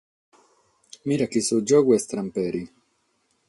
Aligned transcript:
Mira 1.05 1.25
chi 1.31 1.41
su 1.47 1.55
giogu 1.67 1.91
est 1.97 2.09
tramperi. 2.11 2.63